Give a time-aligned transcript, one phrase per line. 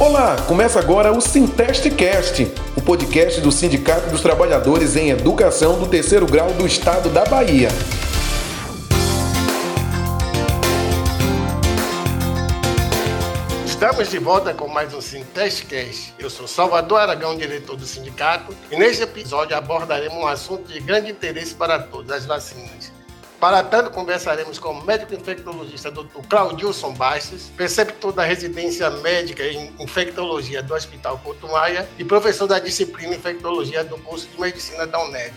[0.00, 6.24] Olá, começa agora o Sintestecast, o podcast do Sindicato dos Trabalhadores em Educação do Terceiro
[6.24, 7.68] Grau do Estado da Bahia.
[13.66, 16.14] Estamos de volta com mais um Sintestcast.
[16.16, 21.10] Eu sou Salvador Aragão, diretor do sindicato, e neste episódio abordaremos um assunto de grande
[21.10, 22.97] interesse para todos, as vacinas.
[23.40, 26.26] Para tanto, conversaremos com o médico infectologista Dr.
[26.28, 32.58] Claudilson Bastos, preceptor da residência médica em infectologia do Hospital Porto Maia e professor da
[32.58, 35.32] disciplina infectologia do curso de medicina da UNED.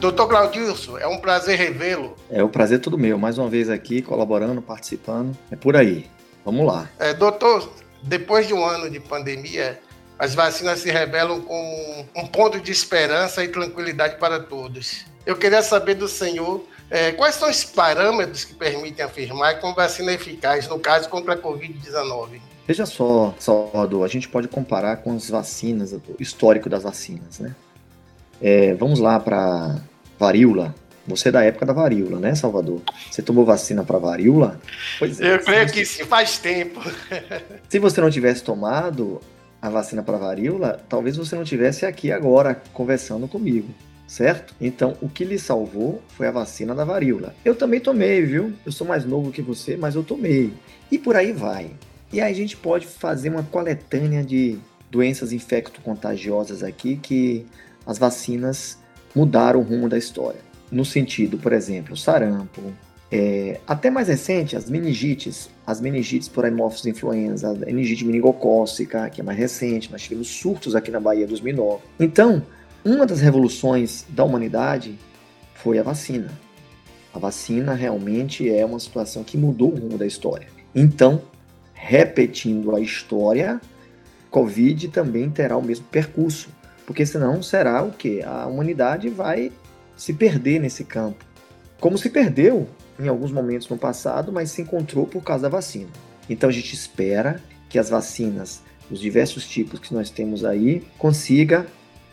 [0.00, 2.16] Doutor Claudilson, é um prazer revê-lo.
[2.30, 5.36] É o um prazer todo meu, mais uma vez aqui, colaborando, participando.
[5.50, 6.10] É por aí.
[6.42, 6.88] Vamos lá.
[6.98, 7.70] É, doutor,
[8.02, 9.78] depois de um ano de pandemia,
[10.20, 15.06] as vacinas se revelam como um ponto de esperança e tranquilidade para todos.
[15.24, 19.74] Eu queria saber do senhor é, quais são os parâmetros que permitem afirmar que uma
[19.74, 22.38] vacina é eficaz, no caso, contra a Covid-19.
[22.68, 27.56] Veja só, Salvador, a gente pode comparar com as vacinas, o histórico das vacinas, né?
[28.42, 29.80] É, vamos lá para
[30.18, 30.74] varíola.
[31.06, 32.82] Você é da época da varíola, né, Salvador?
[33.10, 34.60] Você tomou vacina para varíola?
[34.98, 35.32] Pois é.
[35.32, 36.78] Eu creio que sim, faz tempo.
[37.70, 39.18] Se você não tivesse tomado
[39.60, 43.68] a vacina para varíola, talvez você não tivesse aqui agora conversando comigo
[44.10, 44.56] certo?
[44.60, 47.32] Então, o que lhe salvou foi a vacina da varíola.
[47.44, 48.52] Eu também tomei, viu?
[48.66, 50.52] Eu sou mais novo que você, mas eu tomei.
[50.90, 51.70] E por aí vai.
[52.12, 54.58] E aí a gente pode fazer uma coletânea de
[54.90, 57.46] doenças infecto-contagiosas aqui que
[57.86, 58.78] as vacinas
[59.14, 60.40] mudaram o rumo da história.
[60.72, 62.60] No sentido, por exemplo, sarampo,
[63.12, 69.20] é, até mais recente, as meningites, as meningites por hemófilos influenza, a meningite meningocócica, que
[69.20, 71.82] é mais recente, nós tivemos surtos aqui na Bahia em 2009.
[71.98, 72.42] Então,
[72.84, 74.96] uma das revoluções da humanidade
[75.54, 76.30] foi a vacina.
[77.12, 80.46] A vacina realmente é uma situação que mudou o rumo da história.
[80.72, 81.20] Então,
[81.74, 83.60] repetindo a história,
[84.30, 86.48] Covid também terá o mesmo percurso,
[86.86, 88.22] porque senão será o que?
[88.22, 89.50] A humanidade vai
[89.96, 91.24] se perder nesse campo.
[91.80, 92.68] Como se perdeu
[93.00, 95.90] em alguns momentos no passado, mas se encontrou por causa da vacina.
[96.28, 101.66] Então a gente espera que as vacinas, os diversos tipos que nós temos aí, consiga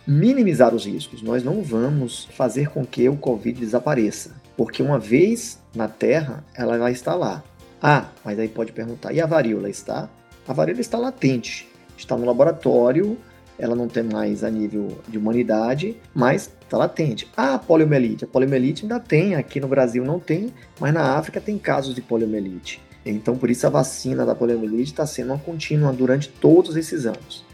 [0.08, 1.22] minimizar os riscos.
[1.22, 6.78] Nós não vamos fazer com que o Covid desapareça, porque uma vez na Terra, ela
[6.78, 7.44] vai estar lá.
[7.82, 10.10] Ah, mas aí pode perguntar, e a varíola está?
[10.48, 11.68] A varíola está latente,
[11.98, 13.18] está no laboratório,
[13.60, 17.28] ela não tem mais a nível de humanidade, mas está latente.
[17.36, 18.26] Ah, poliomielite.
[18.26, 22.02] A poliomielite ainda tem, aqui no Brasil não tem, mas na África tem casos de
[22.02, 22.82] poliomielite.
[23.06, 27.46] Então, por isso a vacina da poliomielite está sendo uma contínua durante todos esses anos.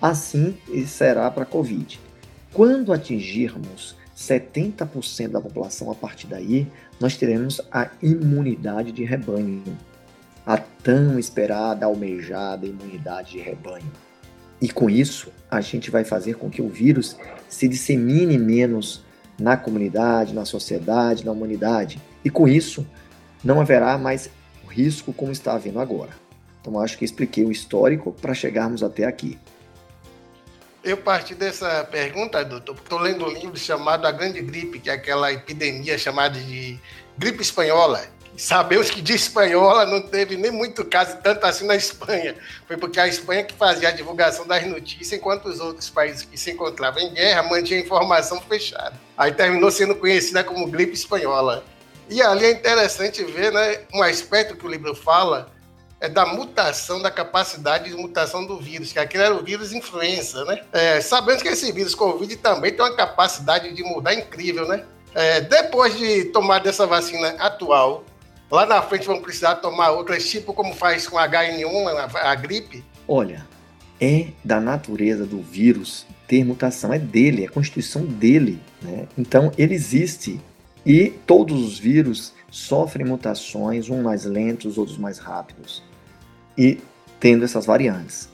[0.00, 1.98] Assim será para a Covid.
[2.52, 6.66] Quando atingirmos 70% da população a partir daí,
[7.00, 9.62] nós teremos a imunidade de rebanho,
[10.44, 13.90] a tão esperada, almejada imunidade de rebanho.
[14.60, 17.16] E com isso, a gente vai fazer com que o vírus
[17.48, 19.04] se dissemine menos
[19.38, 22.00] na comunidade, na sociedade, na humanidade.
[22.24, 22.86] E com isso,
[23.42, 24.30] não haverá mais
[24.68, 26.10] risco como está havendo agora.
[26.60, 29.38] Então, acho que expliquei o histórico para chegarmos até aqui.
[30.82, 34.90] Eu parti dessa pergunta, doutor, porque estou lendo um livro chamado A Grande Gripe, que
[34.90, 36.78] é aquela epidemia chamada de
[37.16, 38.06] gripe espanhola.
[38.38, 42.36] Sabemos que de espanhola não teve nem muito caso, tanto assim na Espanha.
[42.68, 46.38] Foi porque a Espanha que fazia a divulgação das notícias, enquanto os outros países que
[46.38, 48.94] se encontravam em guerra mantinham a informação fechada.
[49.16, 51.64] Aí terminou sendo conhecida como gripe espanhola.
[52.08, 55.50] E ali é interessante ver né, um aspecto que o livro fala,
[56.00, 60.44] é da mutação, da capacidade de mutação do vírus, que aquele era o vírus influenza,
[60.44, 60.62] né?
[60.72, 64.84] É, sabemos que esse vírus Covid também tem uma capacidade de mudar incrível, né?
[65.12, 68.04] É, depois de tomar dessa vacina atual,
[68.50, 72.84] lá na frente vão precisar tomar outras, tipo como faz com H1N1, a, a gripe?
[73.06, 73.46] Olha,
[74.00, 79.08] é da natureza do vírus ter mutação, é dele, é a constituição dele, né?
[79.16, 80.40] Então, ele existe
[80.84, 85.82] e todos os vírus sofrem mutações, uns mais lentos, outros mais rápidos
[86.56, 86.80] e
[87.20, 88.28] tendo essas variantes.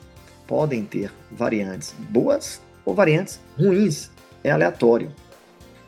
[0.46, 4.10] Podem ter variantes boas ou variantes ruins,
[4.42, 5.10] é aleatório.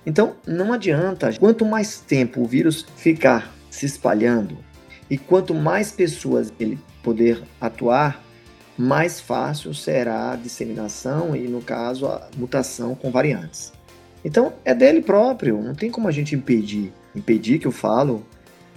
[0.04, 4.58] Então não adianta, quanto mais tempo o vírus ficar se espalhando
[5.08, 8.25] e quanto mais pessoas ele poder atuar,
[8.76, 13.73] mais fácil será a disseminação e, no caso, a mutação com variantes.
[14.25, 16.93] Então é dele próprio, não tem como a gente impedir.
[17.14, 18.26] Impedir que eu falo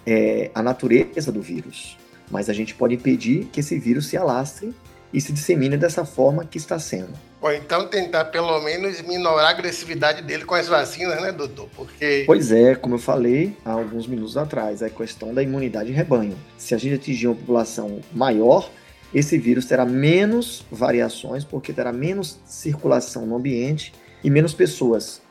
[0.06, 1.98] é a natureza do vírus
[2.32, 4.74] mas a gente pode impedir que esse vírus se alastre
[5.14, 7.14] e se dissemine dessa forma que está sendo.
[7.42, 11.70] Ou então tentar pelo menos minorar a agressividade dele com as vacinas, né, doutor?
[11.76, 12.24] Porque.
[12.26, 16.38] Pois é, como eu falei há alguns minutos atrás, é a questão da imunidade rebanho.
[16.58, 18.70] Se a gente atingir uma população maior,
[19.14, 25.22] esse vírus terá menos variações, porque terá menos circulação no ambiente e menos pessoas.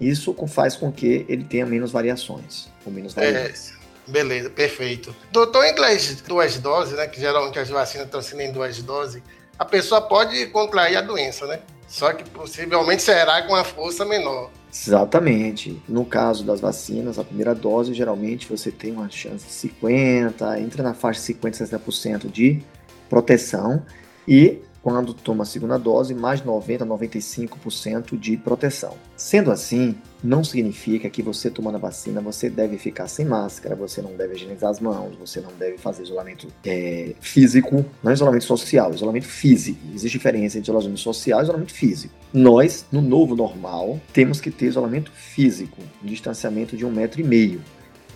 [0.00, 3.72] Isso faz com que ele tenha menos variações, ou menos é, variações.
[3.72, 3.77] É,
[4.08, 5.14] beleza, perfeito.
[5.30, 9.22] Doutor, entre as duas doses, né, que geralmente as vacinas estão sendo em duas doses,
[9.58, 11.60] a pessoa pode contrair a doença, né?
[11.86, 14.50] Só que possivelmente será com uma força menor.
[14.72, 15.82] Exatamente.
[15.88, 20.82] No caso das vacinas, a primeira dose, geralmente você tem uma chance de 50, entra
[20.82, 22.62] na faixa de 50, 60% de
[23.08, 23.82] proteção.
[24.26, 24.58] E
[24.88, 28.94] quando toma a segunda dose, mais 90 95% de proteção.
[29.18, 29.94] Sendo assim,
[30.24, 34.34] não significa que você tomando a vacina você deve ficar sem máscara, você não deve
[34.34, 39.78] higienizar as mãos, você não deve fazer isolamento é, físico, não isolamento social, isolamento físico.
[39.94, 42.14] Existe diferença entre isolamento social e isolamento físico.
[42.32, 47.24] Nós, no novo normal, temos que ter isolamento físico, um distanciamento de um metro e
[47.24, 47.60] meio.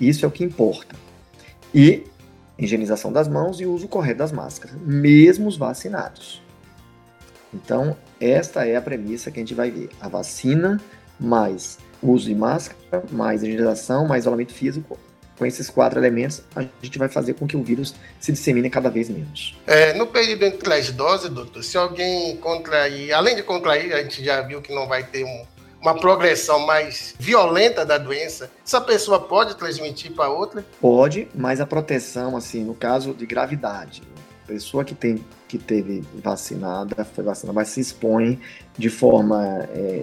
[0.00, 0.96] Isso é o que importa.
[1.74, 2.04] E
[2.58, 6.41] higienização das mãos e uso correto das máscaras, mesmo os vacinados.
[7.52, 9.90] Então, esta é a premissa que a gente vai ver.
[10.00, 10.80] A vacina,
[11.18, 14.98] mais uso de máscara, mais higienização, mais isolamento físico.
[15.38, 18.90] Com esses quatro elementos, a gente vai fazer com que o vírus se dissemine cada
[18.90, 19.58] vez menos.
[19.66, 24.22] É, no período entre as doses, doutor, se alguém contrair, além de contrair, a gente
[24.22, 25.46] já viu que não vai ter um,
[25.80, 30.64] uma progressão mais violenta da doença, essa pessoa pode transmitir para outra?
[30.80, 34.02] Pode, mas a proteção, assim, no caso de gravidade,
[34.46, 38.40] pessoa que tem que teve vacinada, foi vacinada, mas se expõe
[38.78, 40.02] de forma, é,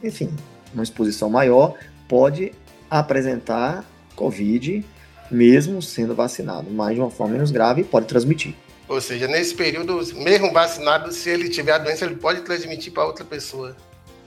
[0.00, 0.32] enfim,
[0.72, 1.74] uma exposição maior,
[2.06, 2.52] pode
[2.88, 3.84] apresentar
[4.14, 4.84] Covid
[5.28, 8.54] mesmo sendo vacinado, mas de uma forma menos grave pode transmitir.
[8.88, 13.04] Ou seja, nesse período, mesmo vacinado, se ele tiver a doença, ele pode transmitir para
[13.04, 13.76] outra pessoa.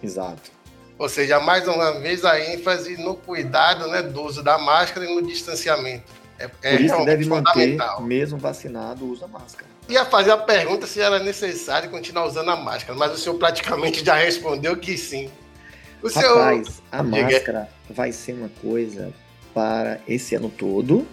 [0.03, 0.51] Exato.
[0.97, 5.15] Ou seja, mais uma vez a ênfase no cuidado né, do uso da máscara e
[5.15, 6.11] no distanciamento.
[6.37, 9.78] É, é Por isso que deve manter, mesmo vacinado, usa máscara.
[9.89, 14.05] Ia fazer a pergunta se era necessário continuar usando a máscara, mas o senhor praticamente
[14.05, 15.29] já respondeu que sim.
[16.03, 16.83] O Rapaz, senhor...
[16.91, 19.11] a máscara vai ser uma coisa
[19.53, 21.07] para esse ano todo,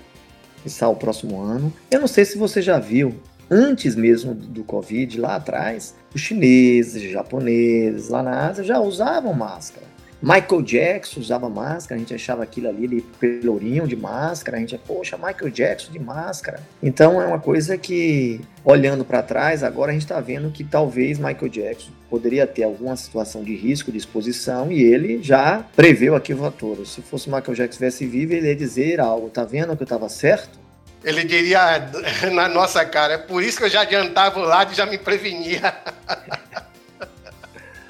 [0.64, 1.72] e o próximo ano.
[1.90, 3.18] Eu não sei se você já viu,
[3.50, 9.32] antes mesmo do Covid, lá atrás, os chineses, os japoneses, lá na Ásia, já usavam
[9.32, 9.86] máscara.
[10.26, 14.76] Michael Jackson usava máscara, a gente achava aquilo ali, ele pelourinho de máscara, a gente,
[14.76, 16.58] poxa, Michael Jackson de máscara.
[16.82, 21.16] Então é uma coisa que, olhando para trás, agora a gente está vendo que talvez
[21.16, 26.42] Michael Jackson poderia ter alguma situação de risco, de exposição, e ele já preveu aquilo
[26.42, 26.84] fator.
[26.84, 30.08] Se fosse Michael Jackson estivesse vivo, ele ia dizer algo, tá vendo que eu estava
[30.08, 30.58] certo?
[31.04, 31.88] Ele diria
[32.32, 34.98] na nossa cara, é por isso que eu já adiantava o lado e já me
[34.98, 35.72] prevenia.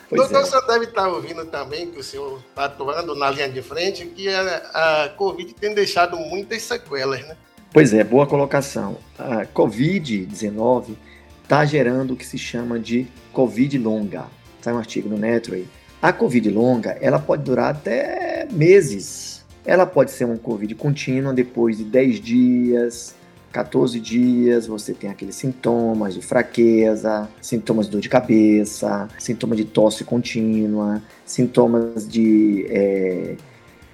[0.09, 0.43] Pois Doutor, é.
[0.43, 4.07] o senhor deve estar ouvindo também, que o senhor está atuando na linha de frente,
[4.07, 7.37] que a, a Covid tem deixado muitas sequelas, né?
[7.73, 8.99] Pois é, boa colocação.
[9.19, 10.97] A Covid-19
[11.43, 14.27] está gerando o que se chama de Covid longa.
[14.61, 15.67] Sai um artigo no Netro aí.
[16.01, 19.45] A Covid longa, ela pode durar até meses.
[19.65, 23.15] Ela pode ser uma Covid contínua depois de 10 dias,
[23.57, 29.65] 14 dias você tem aqueles sintomas de fraqueza, sintomas de dor de cabeça, sintomas de
[29.65, 33.37] tosse contínua, sintomas de é,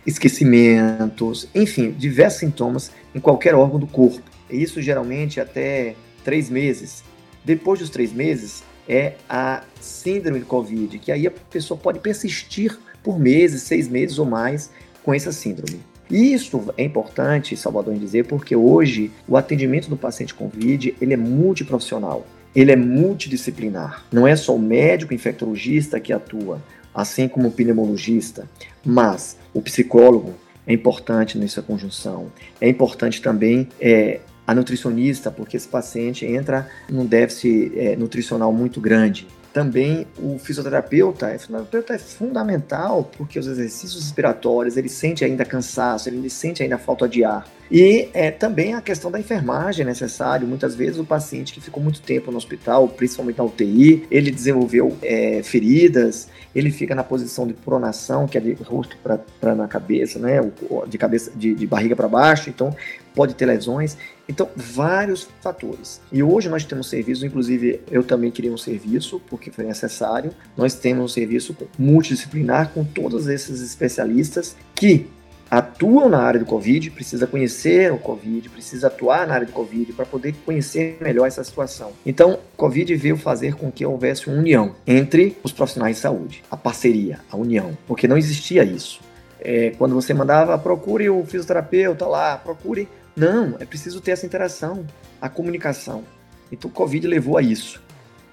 [0.04, 4.20] esquecimentos, enfim, diversos sintomas em qualquer órgão do corpo.
[4.50, 5.94] Isso geralmente até
[6.24, 7.04] três meses.
[7.44, 12.76] Depois dos três meses é a síndrome de Covid, que aí a pessoa pode persistir
[13.00, 14.72] por meses, seis meses ou mais
[15.04, 15.91] com essa síndrome.
[16.12, 21.14] Isso é importante, Salvador, em dizer, porque hoje o atendimento do paciente com COVID ele
[21.14, 24.04] é multiprofissional, ele é multidisciplinar.
[24.12, 26.62] Não é só o médico infectologista que atua,
[26.94, 28.46] assim como o pneumologista,
[28.84, 30.34] mas o psicólogo
[30.66, 32.26] é importante nessa conjunção.
[32.60, 38.82] É importante também é, a nutricionista, porque esse paciente entra num déficit é, nutricional muito
[38.82, 39.26] grande.
[39.52, 46.08] Também o fisioterapeuta, o fisioterapeuta é fundamental porque os exercícios respiratórios, ele sente ainda cansaço,
[46.08, 47.46] ele sente ainda falta de ar.
[47.72, 50.46] E é, também a questão da enfermagem é necessário.
[50.46, 54.94] Muitas vezes o paciente que ficou muito tempo no hospital, principalmente na UTI, ele desenvolveu
[55.00, 60.18] é, feridas, ele fica na posição de pronação, que é de rosto para na cabeça,
[60.18, 60.38] né?
[60.86, 62.50] De cabeça, de, de barriga para baixo.
[62.50, 62.76] Então
[63.14, 63.96] pode ter lesões.
[64.28, 65.98] Então, vários fatores.
[66.12, 70.30] E hoje nós temos serviço, inclusive eu também queria um serviço, porque foi necessário.
[70.54, 75.06] Nós temos um serviço multidisciplinar com todos esses especialistas que
[75.52, 79.92] atuam na área do Covid, precisa conhecer o Covid, precisa atuar na área do Covid
[79.92, 81.92] para poder conhecer melhor essa situação.
[82.06, 86.56] Então, Covid veio fazer com que houvesse uma união entre os profissionais de saúde, a
[86.56, 89.00] parceria, a união, porque não existia isso.
[89.38, 92.88] É, quando você mandava, procure o fisioterapeuta lá, procure.
[93.14, 94.86] Não, é preciso ter essa interação,
[95.20, 96.02] a comunicação.
[96.50, 97.82] Então, o Covid levou a isso,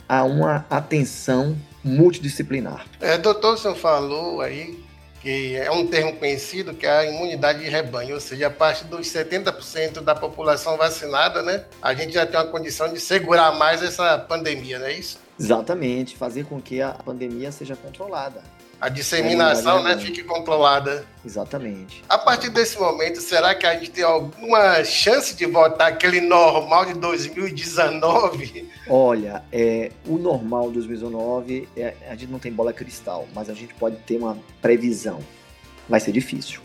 [0.08, 2.86] a uma atenção multidisciplinar.
[3.02, 4.88] É, doutor, o senhor falou aí
[5.22, 8.86] que é um termo conhecido que é a imunidade de rebanho, ou seja, a partir
[8.86, 13.84] dos 70% da população vacinada, né, a gente já tem uma condição de segurar mais
[13.84, 15.20] essa pandemia, não é isso?
[15.40, 18.42] Exatamente, fazer com que a pandemia seja controlada
[18.80, 21.06] a disseminação né, fique controlada.
[21.26, 22.04] Exatamente.
[22.08, 26.86] A partir desse momento, será que a gente tem alguma chance de voltar aquele normal
[26.86, 28.70] de 2019?
[28.88, 33.54] Olha, é, o normal de 2019, é, a gente não tem bola cristal, mas a
[33.54, 35.20] gente pode ter uma previsão.
[35.88, 36.62] Vai ser difícil.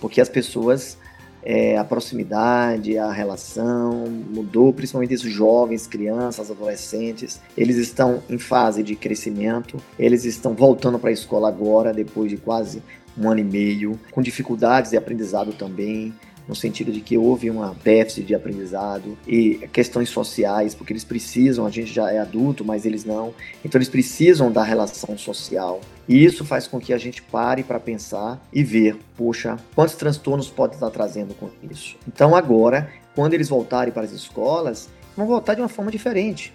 [0.00, 0.98] Porque as pessoas
[1.48, 7.40] é, a proximidade, a relação mudou, principalmente os jovens, crianças, adolescentes.
[7.56, 12.36] Eles estão em fase de crescimento, eles estão voltando para a escola agora, depois de
[12.36, 12.82] quase
[13.16, 16.12] um ano e meio, com dificuldades de aprendizado também,
[16.48, 21.66] no sentido de que houve uma déficit de aprendizado e questões sociais, porque eles precisam,
[21.66, 23.34] a gente já é adulto, mas eles não,
[23.64, 25.80] então eles precisam da relação social.
[26.08, 30.48] E isso faz com que a gente pare para pensar e ver, puxa, quantos transtornos
[30.48, 31.96] pode estar trazendo com isso.
[32.06, 36.54] Então agora, quando eles voltarem para as escolas, vão voltar de uma forma diferente.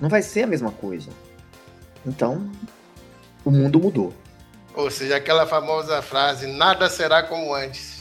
[0.00, 1.10] Não vai ser a mesma coisa.
[2.06, 2.50] Então,
[3.44, 4.12] o mundo mudou.
[4.74, 7.95] Ou seja, aquela famosa frase: nada será como antes.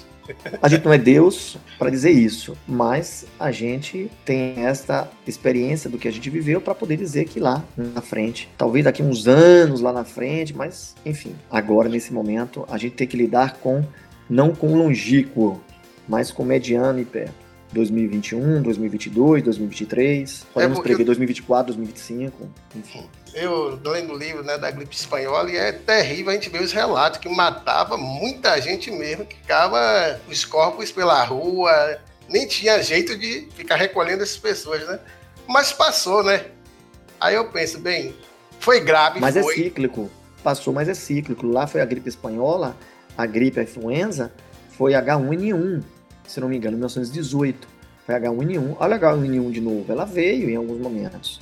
[0.61, 5.97] A gente não é Deus para dizer isso, mas a gente tem esta experiência do
[5.97, 9.81] que a gente viveu para poder dizer que lá na frente, talvez daqui uns anos
[9.81, 13.83] lá na frente, mas enfim, agora nesse momento a gente tem que lidar com
[14.29, 15.61] não com longínquo,
[16.07, 17.44] mas com mediano e perto.
[17.75, 23.09] 2021, 2022, 2023, podemos é prever 2024, 2025, enfim.
[23.33, 26.71] Eu lendo o livro né, da gripe espanhola e é terrível a gente ver os
[26.71, 33.17] relatos que matava muita gente mesmo, que ficava os corpos pela rua, nem tinha jeito
[33.17, 34.97] de ficar recolhendo essas pessoas, né?
[35.45, 36.45] Mas passou, né?
[37.19, 38.15] Aí eu penso, bem,
[38.57, 39.53] foi grave, Mas é foi.
[39.53, 40.09] é cíclico.
[40.41, 41.45] Passou, mas é cíclico.
[41.45, 42.75] Lá foi a gripe espanhola,
[43.17, 44.31] a gripe a influenza
[44.77, 45.83] foi H1N1
[46.27, 47.67] se não me engano, 1918.
[48.05, 48.75] Foi H1N1.
[48.79, 49.85] Olha a H1N1 de novo.
[49.91, 51.41] Ela veio em alguns momentos.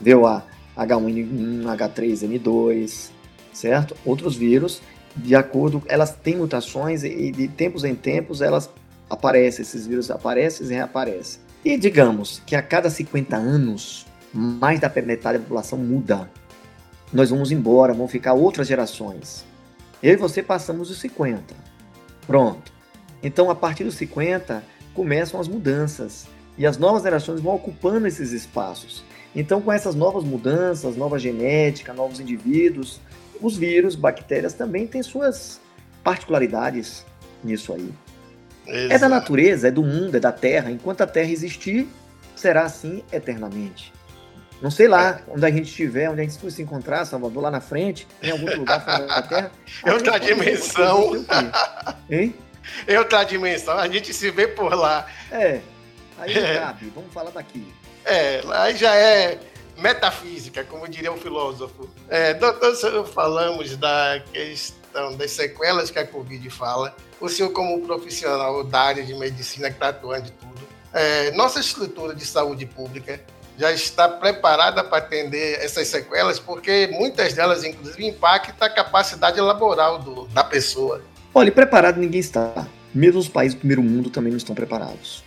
[0.00, 0.44] Veio a
[0.76, 3.10] H1N1, H3N2,
[3.52, 3.96] certo?
[4.04, 4.82] Outros vírus,
[5.16, 8.70] de acordo, elas têm mutações e de tempos em tempos elas
[9.08, 11.40] aparecem, esses vírus aparecem e reaparecem.
[11.64, 16.28] E digamos que a cada 50 anos, mais da metade da população muda.
[17.12, 19.44] Nós vamos embora, vão ficar outras gerações.
[20.02, 21.54] Eu e você passamos os 50.
[22.26, 22.72] Pronto.
[23.22, 24.62] Então, a partir dos 50,
[24.94, 26.26] começam as mudanças
[26.58, 29.04] e as novas gerações vão ocupando esses espaços.
[29.34, 33.00] Então, com essas novas mudanças, nova genética, novos indivíduos,
[33.40, 35.60] os vírus, bactérias também têm suas
[36.04, 37.04] particularidades
[37.42, 37.92] nisso aí.
[38.66, 38.94] Exato.
[38.94, 40.70] É da natureza, é do mundo, é da Terra.
[40.70, 41.88] Enquanto a Terra existir,
[42.36, 43.92] será assim eternamente.
[44.60, 45.32] Não sei lá, é.
[45.32, 48.56] onde a gente estiver, onde a gente se encontrar, Salvador, lá na frente, em algum
[48.58, 49.50] lugar fora da Terra.
[49.84, 51.26] É outra dimensão.
[52.08, 52.32] Hein?
[52.86, 55.06] Em outra dimensão, a gente se vê por lá.
[55.30, 55.60] É,
[56.18, 56.58] aí é.
[56.58, 57.66] cabe, vamos falar daqui.
[58.04, 59.38] É, aí já é
[59.76, 61.88] metafísica, como diria um filósofo.
[62.08, 66.94] É, doutor, falamos da questão das sequelas que a Covid fala.
[67.20, 71.60] O senhor, como profissional da área de medicina que está atuando de tudo, é, nossa
[71.60, 73.20] estrutura de saúde pública
[73.58, 79.98] já está preparada para atender essas sequelas, porque muitas delas, inclusive, impactam a capacidade laboral
[79.98, 81.02] do, da pessoa.
[81.34, 82.68] Olha, preparado ninguém está.
[82.94, 85.24] Mesmo os países do primeiro mundo também não estão preparados.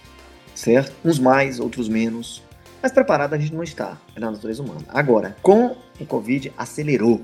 [0.53, 0.93] Certo?
[1.03, 2.43] Uns mais, outros menos.
[2.79, 3.97] Mas preparado a gente não está.
[4.15, 4.81] É na natureza humana.
[4.89, 7.21] Agora, com o Covid, acelerou.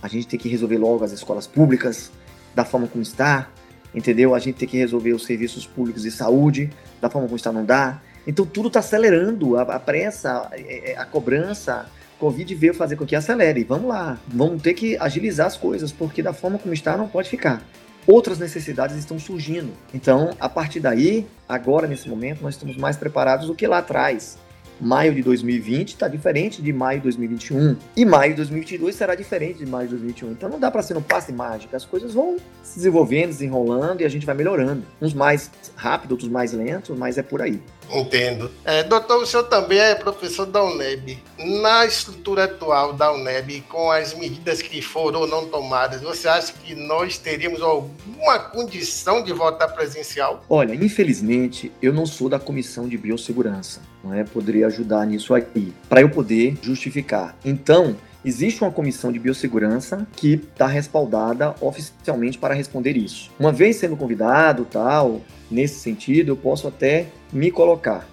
[0.00, 2.12] A gente tem que resolver logo as escolas públicas,
[2.54, 3.48] da forma como está,
[3.92, 4.36] entendeu?
[4.36, 7.64] A gente tem que resolver os serviços públicos de saúde, da forma como está, não
[7.64, 8.00] dá.
[8.24, 9.56] Então tudo está acelerando.
[9.56, 11.86] A, a pressa, a, é, é, a cobrança,
[12.20, 13.64] Covid veio fazer com que acelere.
[13.64, 17.28] Vamos lá, vamos ter que agilizar as coisas, porque da forma como está não pode
[17.28, 17.60] ficar
[18.06, 19.72] outras necessidades estão surgindo.
[19.94, 24.38] Então, a partir daí, agora nesse momento, nós estamos mais preparados do que lá atrás.
[24.80, 27.76] Maio de 2020 está diferente de maio de 2021.
[27.96, 30.32] E maio de 2022 será diferente de maio de 2021.
[30.32, 31.74] Então não dá para ser um passe mágico.
[31.76, 34.82] As coisas vão se desenvolvendo, desenrolando e a gente vai melhorando.
[35.00, 37.60] Uns mais rápido, outros mais lentos, mas é por aí.
[37.90, 38.50] Entendo.
[38.64, 41.18] É, doutor, o senhor também é professor da UNEB.
[41.38, 46.52] na estrutura atual da UNEB, com as medidas que foram ou não tomadas, você acha
[46.52, 50.44] que nós teríamos alguma condição de voltar presencial?
[50.48, 54.24] Olha, infelizmente, eu não sou da comissão de biossegurança, não é?
[54.24, 57.36] Poderia ajudar nisso aqui, para eu poder justificar.
[57.44, 63.32] Então, Existe uma comissão de biossegurança que está respaldada oficialmente para responder isso.
[63.38, 68.08] Uma vez sendo convidado, tal, nesse sentido, eu posso até me colocar.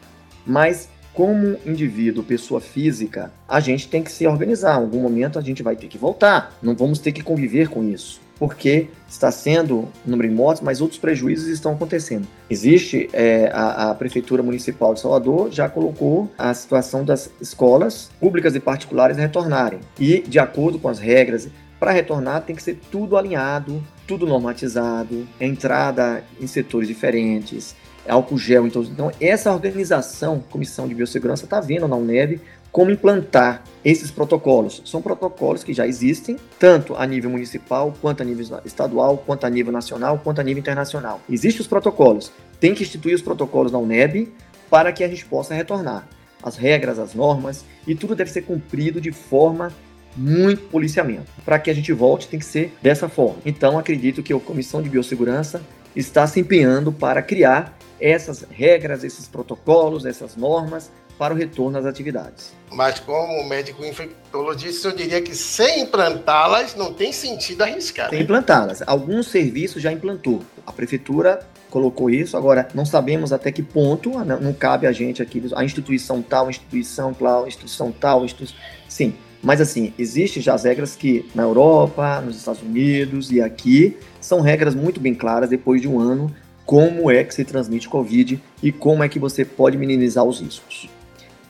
[0.48, 4.80] Mas como indivíduo, pessoa física, a gente tem que se organizar.
[4.80, 6.58] Em algum momento a gente vai ter que voltar.
[6.60, 10.80] Não vamos ter que conviver com isso porque está sendo um número de mortes, mas
[10.80, 12.26] outros prejuízos estão acontecendo.
[12.50, 18.56] Existe é, a, a, Prefeitura Municipal de Salvador já colocou a situação das escolas públicas
[18.56, 19.80] e particulares retornarem.
[20.00, 25.28] E, de acordo com as regras, para retornar tem que ser tudo alinhado, tudo normatizado,
[25.40, 27.76] entrada em setores diferentes,
[28.08, 28.68] álcool gel.
[28.68, 34.82] Então, então essa organização, Comissão de Biossegurança, está vendo na UNEB como implantar esses protocolos.
[34.86, 39.50] São protocolos que já existem, tanto a nível municipal, quanto a nível estadual, quanto a
[39.50, 41.22] nível nacional, quanto a nível internacional.
[41.30, 42.32] Existem os protocolos.
[42.60, 44.32] Tem que instituir os protocolos na UNEB
[44.70, 46.08] para que a gente possa retornar.
[46.44, 49.74] As regras, as normas, e tudo deve ser cumprido de forma
[50.16, 51.32] muito policiamento.
[51.44, 53.38] Para que a gente volte, tem que ser dessa forma.
[53.46, 55.62] Então, acredito que a Comissão de Biossegurança
[55.96, 61.86] está se empenhando para criar essas regras, esses protocolos, essas normas para o retorno às
[61.86, 62.54] atividades.
[62.72, 68.10] Mas como médico infectologista, eu diria que sem implantá-las não tem sentido arriscar.
[68.10, 68.24] Sem né?
[68.24, 68.82] implantá-las.
[68.88, 70.42] Alguns serviços já implantou.
[70.66, 72.38] A prefeitura colocou isso.
[72.38, 76.48] Agora, não sabemos até que ponto, ah, não, cabe a gente aqui, a instituição tal,
[76.48, 78.58] a instituição tal, a instituição tal, instituição...
[78.88, 83.98] Sim, mas assim, existem já as regras que na Europa, nos Estados Unidos e aqui
[84.22, 86.34] são regras muito bem claras depois de um ano
[86.66, 90.88] como é que se transmite Covid e como é que você pode minimizar os riscos.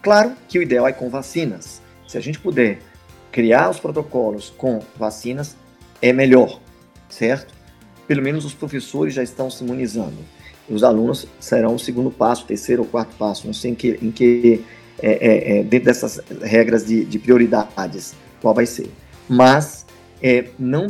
[0.01, 1.81] Claro que o ideal é com vacinas.
[2.07, 2.79] Se a gente puder
[3.31, 5.55] criar os protocolos com vacinas,
[6.01, 6.59] é melhor,
[7.09, 7.53] certo?
[8.07, 10.17] Pelo menos os professores já estão se imunizando.
[10.69, 14.11] Os alunos serão o segundo passo, terceiro ou quarto passo, não sei em que, em
[14.11, 14.63] que
[15.01, 18.89] é, é, é, dentro dessas regras de, de, prioridades, qual vai ser.
[19.27, 19.85] Mas
[20.21, 20.87] é, não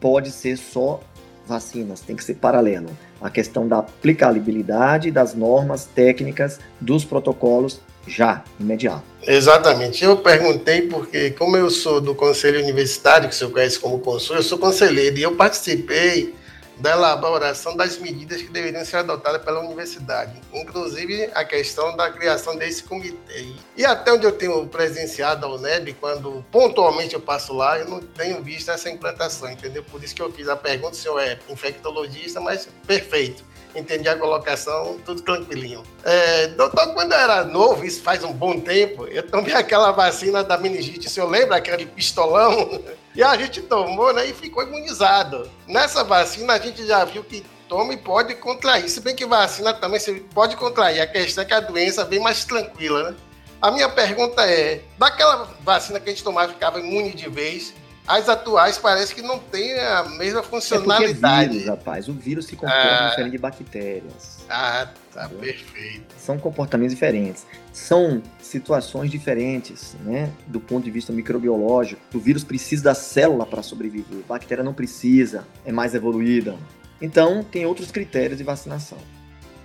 [0.00, 1.00] pode ser só
[1.46, 2.88] vacinas, tem que ser paralelo.
[3.20, 9.02] A questão da aplicabilidade das normas técnicas dos protocolos já, imediato.
[9.26, 10.04] Exatamente.
[10.04, 14.36] Eu perguntei porque, como eu sou do Conselho Universitário, que o senhor conhece como consul,
[14.36, 16.34] eu sou conselheiro e eu participei
[16.80, 22.56] da elaboração das medidas que deveriam ser adotadas pela universidade, inclusive a questão da criação
[22.56, 23.52] desse comitê.
[23.76, 28.00] E até onde eu tenho presenciado a UNEB, quando pontualmente eu passo lá, eu não
[28.00, 29.84] tenho visto essa implantação, entendeu?
[29.84, 34.16] Por isso que eu fiz a pergunta, o senhor é infectologista, mas perfeito entendi a
[34.16, 35.82] colocação, tudo tranquilinho.
[36.04, 40.42] É, doutor, quando eu era novo, isso faz um bom tempo, eu tomei aquela vacina
[40.42, 42.80] da meningite, o senhor lembra aquele pistolão?
[43.12, 45.50] E a gente tomou, né, e ficou imunizado.
[45.66, 48.88] Nessa vacina, a gente já viu que toma e pode contrair.
[48.88, 51.00] Se bem que vacina também você pode contrair.
[51.00, 53.16] A questão é que a doença vem mais tranquila, né?
[53.60, 57.74] A minha pergunta é: daquela vacina que a gente tomava ficava imune de vez,
[58.10, 61.44] as atuais parece que não tem a mesma funcionalidade.
[61.44, 62.08] É vírus, rapaz.
[62.08, 63.08] O vírus se comporta ah.
[63.10, 64.38] diferente de bactérias.
[64.48, 65.44] Ah, tá entendeu?
[65.44, 66.14] perfeito.
[66.18, 67.46] São comportamentos diferentes.
[67.72, 70.28] São situações diferentes, né?
[70.48, 72.02] Do ponto de vista microbiológico.
[72.12, 74.24] O vírus precisa da célula para sobreviver.
[74.24, 76.56] A bactéria não precisa, é mais evoluída.
[77.00, 78.98] Então, tem outros critérios de vacinação,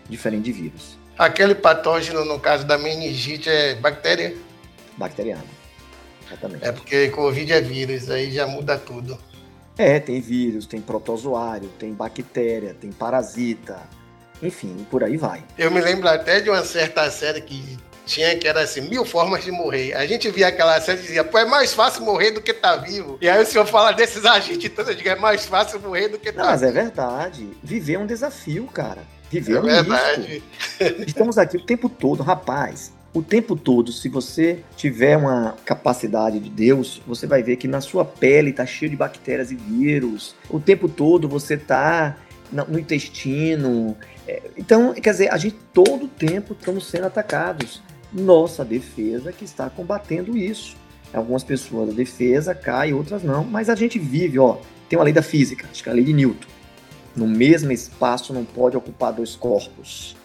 [0.07, 0.97] diferente de vírus.
[1.17, 4.35] Aquele patógeno, no caso da meningite, é bactéria?
[4.95, 5.64] Bacteriana.
[6.27, 6.65] Exatamente.
[6.65, 9.17] É porque Covid é vírus, aí já muda tudo.
[9.77, 13.77] É, tem vírus, tem protozoário, tem bactéria, tem parasita,
[14.41, 15.43] enfim, por aí vai.
[15.57, 19.43] Eu me lembro até de uma certa série que tinha que era assim, mil formas
[19.43, 19.93] de morrer.
[19.93, 22.77] A gente via aquela série e dizia, pô, é mais fácil morrer do que estar
[22.77, 23.17] tá vivo.
[23.19, 26.19] E aí o senhor fala desses agentes todos, eu digo, é mais fácil morrer do
[26.19, 26.77] que estar tá Mas é vivo.
[26.77, 27.49] Mas é verdade.
[27.63, 29.03] Viver é um desafio, cara.
[29.29, 30.43] Viver é, é um verdade.
[30.79, 31.01] Risco.
[31.05, 36.49] Estamos aqui o tempo todo, rapaz o tempo todo, se você tiver uma capacidade de
[36.49, 40.35] Deus, você vai ver que na sua pele está cheio de bactérias e vírus.
[40.49, 42.17] O tempo todo você está
[42.51, 43.95] no intestino.
[44.27, 47.81] É, então, quer dizer, a gente todo tempo estamos sendo atacados.
[48.11, 50.75] Nossa defesa que está combatendo isso.
[51.13, 54.57] Algumas pessoas a defesa cai, outras não, mas a gente vive, ó,
[54.89, 56.49] tem uma lei da física, acho que é a lei de Newton.
[57.15, 60.17] No mesmo espaço não pode ocupar dois corpos.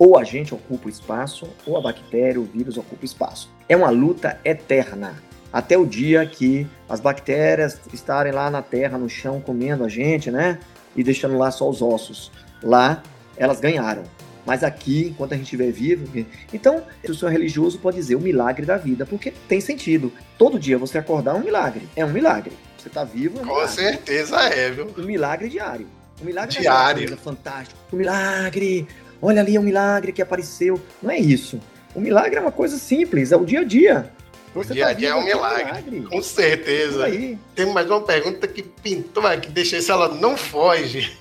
[0.00, 3.50] Ou a gente ocupa o espaço, ou a bactéria, o vírus ocupa o espaço.
[3.68, 5.14] É uma luta eterna.
[5.52, 10.30] Até o dia que as bactérias estarem lá na terra, no chão, comendo a gente,
[10.30, 10.58] né?
[10.96, 12.32] E deixando lá só os ossos.
[12.62, 13.02] Lá,
[13.36, 14.04] elas ganharam.
[14.46, 16.06] Mas aqui, enquanto a gente estiver vivo,
[16.50, 20.10] então o senhor religioso pode dizer o milagre da vida, porque tem sentido.
[20.38, 21.86] Todo dia você acordar é um milagre.
[21.94, 22.52] É um milagre.
[22.78, 23.38] Você está vivo.
[23.38, 24.88] É um Com certeza é, viu?
[24.96, 25.86] Um milagre diário.
[26.22, 27.12] Um milagre diário.
[27.12, 27.78] É fantástico.
[27.92, 28.88] Um milagre.
[29.22, 30.80] Olha ali, é um milagre que apareceu.
[31.02, 31.60] Não é isso.
[31.94, 34.10] O milagre é uma coisa simples, é o dia a dia.
[34.52, 36.02] O dia a tá dia é um milagre, milagre.
[36.10, 37.06] Com certeza.
[37.54, 41.16] Tem mais uma pergunta que pintou aqui, deixa se ela não foge.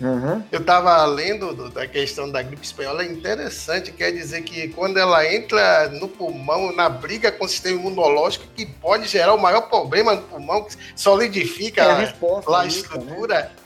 [0.00, 0.42] Uhum.
[0.50, 4.96] Eu estava lendo do, da questão da gripe espanhola, é interessante, quer dizer que quando
[4.96, 9.62] ela entra no pulmão, na briga com o sistema imunológico, que pode gerar o maior
[9.62, 13.34] problema no pulmão, que solidifica é a, resposta, lá a estrutura.
[13.34, 13.61] Né?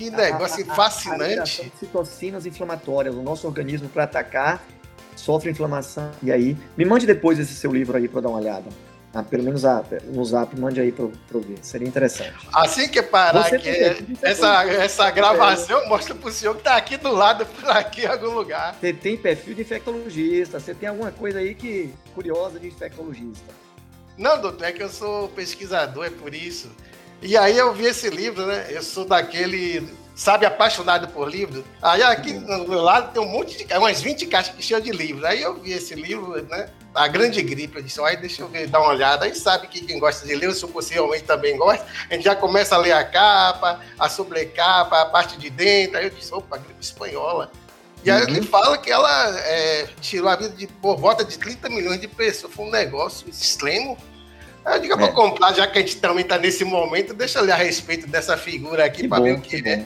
[0.00, 1.60] Que negócio a, a, fascinante.
[1.60, 4.64] A, citocinas inflamatórias, o nosso organismo para atacar
[5.14, 6.10] sofre inflamação.
[6.22, 8.64] E aí, me mande depois esse seu livro aí para dar uma olhada.
[9.12, 9.62] Ah, pelo menos
[10.06, 11.58] no zap, mande aí para eu ver.
[11.60, 12.32] Seria interessante.
[12.54, 13.68] Assim que parar aqui,
[14.22, 18.06] essa, essa gravação, mostra para o senhor que está aqui do lado, por aqui em
[18.06, 18.76] algum lugar.
[18.80, 23.52] Você tem perfil de infectologista, você tem alguma coisa aí que curiosa de infectologista.
[24.16, 26.70] Não, doutor, é que eu sou pesquisador, é por isso.
[27.22, 28.66] E aí eu vi esse livro, né?
[28.70, 29.88] Eu sou daquele
[30.20, 31.64] sabe, apaixonado por livros.
[31.80, 35.24] Aí aqui do meu lado tem um monte de umas 20 caixas cheias de livros.
[35.24, 36.68] Aí eu vi esse livro, né?
[36.94, 37.76] A Grande Gripe.
[37.76, 39.24] Eu disse, aí deixa eu ver, dar uma olhada.
[39.24, 41.86] Aí sabe que quem gosta de ler, eu possivelmente também gosta.
[42.10, 45.96] A gente já começa a ler a capa, a sobrecapa, a parte de dentro.
[45.96, 47.50] Aí eu disse, opa, gripe espanhola.
[48.04, 48.28] E aí uhum.
[48.28, 52.08] ele fala que ela é, tirou a vida de por volta de 30 milhões de
[52.08, 52.52] pessoas.
[52.52, 53.96] Foi um negócio extremo.
[54.64, 55.12] Eu digo, eu vou é.
[55.12, 58.36] comprar, já que a gente também está nesse momento, deixa eu ler a respeito dessa
[58.36, 59.84] figura aqui para ver o que, que é.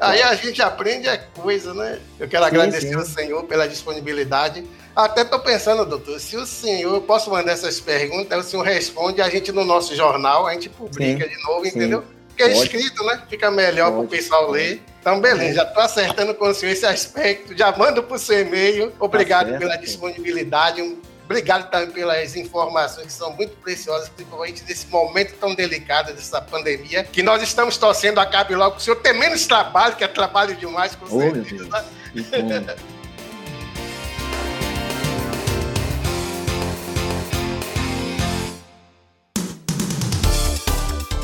[0.00, 1.98] Aí a gente aprende a coisa, né?
[2.18, 2.94] Eu quero sim, agradecer sim.
[2.94, 4.64] ao senhor pela disponibilidade.
[4.94, 9.20] Até estou pensando, doutor, se o senhor, eu posso mandar essas perguntas, o senhor responde,
[9.20, 12.04] a gente no nosso jornal, a gente publica sim, de novo, entendeu?
[12.28, 13.22] Porque é escrito, né?
[13.28, 14.82] Fica melhor para o pessoal ler.
[15.00, 18.40] Então, beleza, já estou acertando com o senhor esse aspecto, já mando para o seu
[18.40, 18.92] e-mail.
[18.98, 20.80] Obrigado tá pela disponibilidade.
[20.80, 26.40] Um Obrigado também pelas informações que são muito preciosas, principalmente nesse momento tão delicado dessa
[26.40, 30.54] pandemia, que nós estamos torcendo acabe logo, o senhor ter menos trabalho, que é trabalho
[30.54, 31.86] demais, com oh, certeza.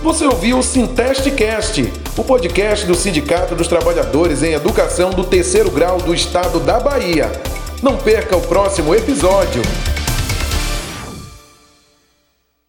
[0.03, 5.99] Você ouviu o Sintestcast, o podcast do Sindicato dos Trabalhadores em Educação do Terceiro Grau
[5.99, 7.31] do Estado da Bahia.
[7.83, 9.63] Não perca o próximo episódio.